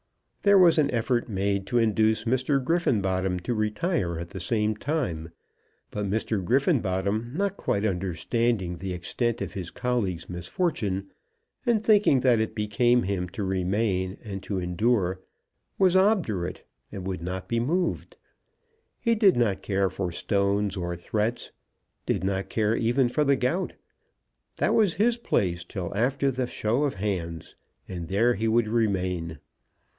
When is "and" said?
11.67-11.83, 14.23-14.41, 16.91-17.05, 27.87-28.07